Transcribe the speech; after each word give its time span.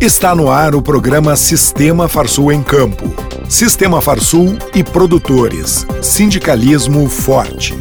Está 0.00 0.34
no 0.34 0.50
ar 0.50 0.74
o 0.74 0.80
programa 0.80 1.36
Sistema 1.36 2.08
Farsul 2.08 2.50
em 2.50 2.62
Campo. 2.62 3.14
Sistema 3.50 4.00
Farsul 4.00 4.56
e 4.74 4.82
produtores. 4.82 5.86
Sindicalismo 6.00 7.06
forte. 7.06 7.74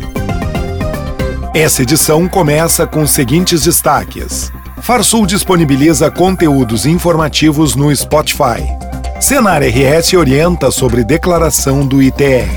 Essa 1.55 1.81
edição 1.81 2.27
começa 2.27 2.85
com 2.85 3.03
os 3.03 3.11
seguintes 3.11 3.63
destaques. 3.63 4.51
Farsul 4.81 5.25
disponibiliza 5.25 6.11
conteúdos 6.11 6.85
informativos 6.85 7.73
no 7.73 7.95
Spotify. 7.95 8.67
Senar 9.21 9.61
RS 9.63 10.13
orienta 10.15 10.71
sobre 10.71 11.05
declaração 11.05 11.87
do 11.87 12.03
ITR. 12.03 12.49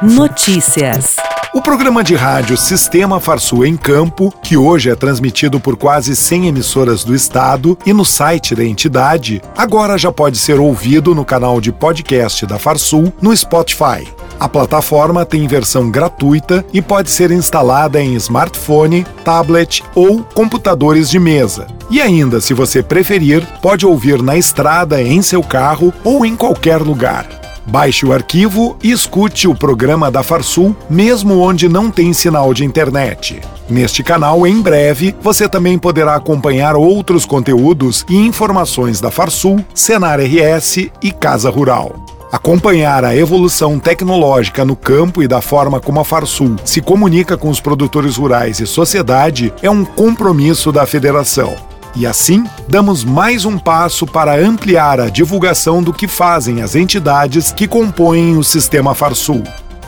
Notícias. 0.00 1.16
O 1.52 1.60
programa 1.60 2.04
de 2.04 2.14
rádio 2.14 2.56
Sistema 2.56 3.18
Farsul 3.18 3.66
em 3.66 3.76
Campo, 3.76 4.32
que 4.40 4.56
hoje 4.56 4.88
é 4.88 4.94
transmitido 4.94 5.58
por 5.58 5.76
quase 5.76 6.14
100 6.14 6.46
emissoras 6.46 7.02
do 7.02 7.12
estado 7.12 7.76
e 7.84 7.92
no 7.92 8.04
site 8.04 8.54
da 8.54 8.64
entidade, 8.64 9.42
agora 9.56 9.98
já 9.98 10.12
pode 10.12 10.38
ser 10.38 10.60
ouvido 10.60 11.12
no 11.12 11.24
canal 11.24 11.60
de 11.60 11.72
podcast 11.72 12.46
da 12.46 12.56
Farsul 12.56 13.12
no 13.20 13.36
Spotify. 13.36 14.06
A 14.38 14.48
plataforma 14.48 15.26
tem 15.26 15.48
versão 15.48 15.90
gratuita 15.90 16.64
e 16.72 16.80
pode 16.80 17.10
ser 17.10 17.32
instalada 17.32 18.00
em 18.00 18.14
smartphone, 18.14 19.04
tablet 19.24 19.82
ou 19.92 20.22
computadores 20.22 21.10
de 21.10 21.18
mesa. 21.18 21.66
E 21.90 22.00
ainda, 22.00 22.40
se 22.40 22.54
você 22.54 22.80
preferir, 22.80 23.44
pode 23.60 23.84
ouvir 23.84 24.22
na 24.22 24.36
estrada, 24.36 25.02
em 25.02 25.20
seu 25.20 25.42
carro 25.42 25.92
ou 26.04 26.24
em 26.24 26.36
qualquer 26.36 26.80
lugar. 26.80 27.39
Baixe 27.70 28.04
o 28.04 28.12
arquivo 28.12 28.76
e 28.82 28.90
escute 28.90 29.46
o 29.46 29.54
programa 29.54 30.10
da 30.10 30.24
Farsul, 30.24 30.74
mesmo 30.90 31.38
onde 31.38 31.68
não 31.68 31.88
tem 31.88 32.12
sinal 32.12 32.52
de 32.52 32.64
internet. 32.64 33.40
Neste 33.68 34.02
canal, 34.02 34.44
em 34.44 34.60
breve, 34.60 35.14
você 35.22 35.48
também 35.48 35.78
poderá 35.78 36.16
acompanhar 36.16 36.74
outros 36.74 37.24
conteúdos 37.24 38.04
e 38.08 38.16
informações 38.16 39.00
da 39.00 39.08
Farsul, 39.08 39.64
Senar 39.72 40.18
RS 40.18 40.90
e 41.00 41.12
Casa 41.12 41.48
Rural. 41.48 41.94
Acompanhar 42.32 43.04
a 43.04 43.14
evolução 43.14 43.78
tecnológica 43.78 44.64
no 44.64 44.74
campo 44.74 45.22
e 45.22 45.28
da 45.28 45.40
forma 45.40 45.78
como 45.78 46.00
a 46.00 46.04
Farsul 46.04 46.56
se 46.64 46.80
comunica 46.80 47.36
com 47.36 47.48
os 47.48 47.60
produtores 47.60 48.16
rurais 48.16 48.58
e 48.58 48.66
sociedade 48.66 49.54
é 49.62 49.70
um 49.70 49.84
compromisso 49.84 50.72
da 50.72 50.84
federação. 50.86 51.54
E 51.96 52.06
assim, 52.06 52.44
damos 52.68 53.04
mais 53.04 53.44
um 53.44 53.58
passo 53.58 54.06
para 54.06 54.36
ampliar 54.36 55.00
a 55.00 55.08
divulgação 55.08 55.82
do 55.82 55.92
que 55.92 56.06
fazem 56.06 56.62
as 56.62 56.76
entidades 56.76 57.52
que 57.52 57.66
compõem 57.66 58.36
o 58.36 58.44
sistema 58.44 58.94
Farsul. 58.94 59.42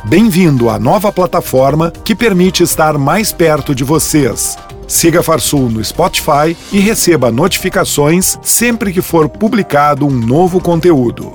Bem-vindo 0.05 0.69
à 0.69 0.81
nova 0.81 1.13
plataforma 1.13 1.93
que 2.05 2.15
permite 2.15 2.65
estar 2.65 2.99
mais 2.99 3.31
perto 3.31 3.73
de 3.73 3.85
vocês. 3.85 4.59
Siga 4.89 5.23
Farsul 5.23 5.71
no 5.71 5.83
Spotify 5.83 6.57
e 6.73 6.81
receba 6.81 7.31
notificações 7.31 8.37
sempre 8.43 8.93
que 8.93 9.01
for 9.01 9.29
publicado 9.29 10.05
um 10.05 10.11
novo 10.11 10.61
conteúdo. 10.61 11.33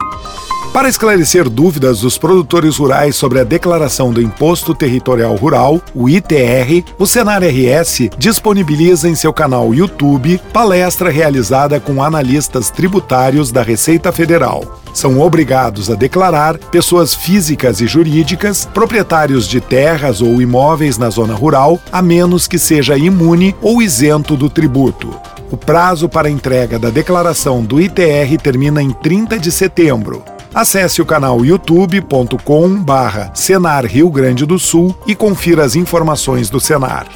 Para 0.78 0.89
esclarecer 0.89 1.50
dúvidas 1.50 2.02
dos 2.02 2.20
produtores 2.20 2.78
rurais 2.78 3.16
sobre 3.16 3.39
a 3.39 3.44
declaração 3.44 4.11
do 4.14 4.22
Imposto 4.22 4.75
Territorial 4.75 5.36
Rural, 5.36 5.81
o 5.95 6.08
ITR, 6.08 6.86
o 7.00 7.08
Senar 7.08 7.42
RS 7.42 8.09
disponibiliza 8.16 9.09
em 9.09 9.16
seu 9.16 9.33
canal 9.33 9.73
YouTube 9.73 10.39
palestra 10.53 11.09
realizada 11.09 11.80
com 11.80 12.03
analistas 12.03 12.70
tributários 12.70 13.52
da 13.52 13.64
Receita 13.64 14.11
Federal. 14.11 14.80
São 14.94 15.20
obrigados 15.20 15.89
a 15.89 15.95
declarar 15.95 16.59
pessoas 16.59 17.16
físicas 17.16 17.81
e 17.81 17.88
jurídicas, 17.88 18.70
proprietários 18.72 19.48
de 19.48 19.59
terras 19.59 20.22
ou 20.22 20.39
imóveis 20.39 20.95
na 20.95 21.09
zona 21.09 21.33
rural, 21.33 21.80
a 21.92 22.03
menos 22.03 22.48
que 22.48 22.59
seja 22.59 22.95
imune 22.95 23.55
ou 23.64 23.81
isento 23.81 24.38
do 24.38 24.48
tributo. 24.48 25.09
O 25.50 25.58
prazo 25.58 26.08
para 26.08 26.30
entrega 26.30 26.78
da 26.78 26.92
declaração 26.92 27.64
do 27.64 27.81
ITR 27.81 28.38
termina 28.39 28.80
em 28.80 28.92
30 28.92 29.39
de 29.39 29.52
setembro. 29.52 30.36
Acesse 30.53 31.02
o 31.02 31.06
canal 31.06 31.45
youtube.com 31.45 32.83
barra 32.83 33.32
Senar 33.33 33.86
Rio 33.86 34.10
Grande 34.10 34.45
do 34.45 34.58
Sul 34.58 34.95
e 35.05 35.16
confira 35.16 35.64
as 35.64 35.76
informações 35.76 36.49
do 36.49 36.60
Senar. 36.60 37.08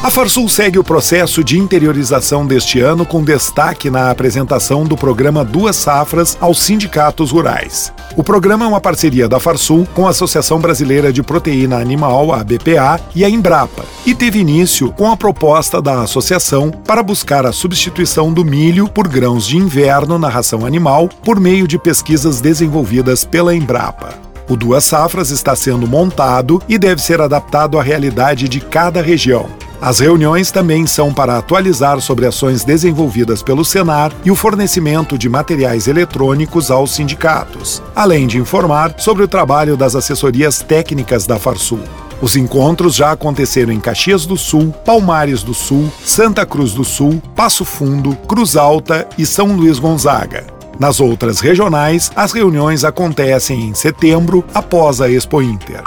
A 0.00 0.10
Farsul 0.10 0.48
segue 0.48 0.78
o 0.78 0.84
processo 0.84 1.42
de 1.42 1.58
interiorização 1.58 2.46
deste 2.46 2.78
ano 2.78 3.04
com 3.04 3.24
destaque 3.24 3.90
na 3.90 4.12
apresentação 4.12 4.84
do 4.84 4.96
programa 4.96 5.44
Duas 5.44 5.74
Safras 5.74 6.38
aos 6.40 6.60
sindicatos 6.60 7.32
rurais. 7.32 7.92
O 8.16 8.22
programa 8.22 8.64
é 8.64 8.68
uma 8.68 8.80
parceria 8.80 9.28
da 9.28 9.40
Farsul 9.40 9.88
com 9.94 10.06
a 10.06 10.10
Associação 10.10 10.60
Brasileira 10.60 11.12
de 11.12 11.20
Proteína 11.20 11.80
Animal, 11.80 12.32
a 12.32 12.44
BPA, 12.44 13.00
e 13.12 13.24
a 13.24 13.28
Embrapa, 13.28 13.84
e 14.06 14.14
teve 14.14 14.38
início 14.38 14.92
com 14.92 15.10
a 15.10 15.16
proposta 15.16 15.82
da 15.82 16.02
associação 16.02 16.70
para 16.70 17.02
buscar 17.02 17.44
a 17.44 17.52
substituição 17.52 18.32
do 18.32 18.44
milho 18.44 18.88
por 18.88 19.08
grãos 19.08 19.44
de 19.48 19.56
inverno 19.56 20.16
na 20.16 20.28
ração 20.28 20.64
animal 20.64 21.08
por 21.24 21.40
meio 21.40 21.66
de 21.66 21.76
pesquisas 21.76 22.40
desenvolvidas 22.40 23.24
pela 23.24 23.52
Embrapa. 23.52 24.14
O 24.48 24.56
Duas 24.56 24.84
Safras 24.84 25.30
está 25.30 25.56
sendo 25.56 25.88
montado 25.88 26.62
e 26.68 26.78
deve 26.78 27.02
ser 27.02 27.20
adaptado 27.20 27.80
à 27.80 27.82
realidade 27.82 28.48
de 28.48 28.60
cada 28.60 29.02
região. 29.02 29.48
As 29.80 30.00
reuniões 30.00 30.50
também 30.50 30.86
são 30.88 31.14
para 31.14 31.38
atualizar 31.38 32.00
sobre 32.00 32.26
ações 32.26 32.64
desenvolvidas 32.64 33.44
pelo 33.44 33.64
Senar 33.64 34.12
e 34.24 34.30
o 34.30 34.34
fornecimento 34.34 35.16
de 35.16 35.28
materiais 35.28 35.86
eletrônicos 35.86 36.68
aos 36.70 36.92
sindicatos, 36.92 37.80
além 37.94 38.26
de 38.26 38.38
informar 38.38 38.94
sobre 38.98 39.22
o 39.22 39.28
trabalho 39.28 39.76
das 39.76 39.94
assessorias 39.94 40.60
técnicas 40.60 41.26
da 41.26 41.38
Farsul. 41.38 41.80
Os 42.20 42.34
encontros 42.34 42.96
já 42.96 43.12
aconteceram 43.12 43.72
em 43.72 43.78
Caxias 43.78 44.26
do 44.26 44.36
Sul, 44.36 44.74
Palmares 44.84 45.44
do 45.44 45.54
Sul, 45.54 45.88
Santa 46.04 46.44
Cruz 46.44 46.72
do 46.72 46.82
Sul, 46.82 47.22
Passo 47.36 47.64
Fundo, 47.64 48.16
Cruz 48.26 48.56
Alta 48.56 49.08
e 49.16 49.24
São 49.24 49.54
Luís 49.54 49.78
Gonzaga. 49.78 50.44
Nas 50.80 50.98
outras 50.98 51.38
regionais, 51.38 52.10
as 52.16 52.32
reuniões 52.32 52.84
acontecem 52.84 53.68
em 53.68 53.74
setembro, 53.74 54.44
após 54.52 55.00
a 55.00 55.08
Expo 55.08 55.40
Inter. 55.40 55.82